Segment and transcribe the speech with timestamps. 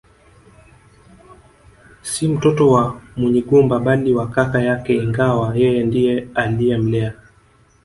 [2.11, 7.13] Si mtoto wa Munyigumba bali wa kaka yake ingawa yeye ndiye aliyemlea